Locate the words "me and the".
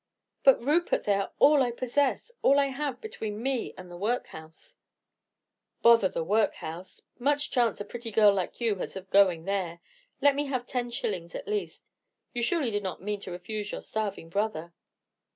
3.43-3.95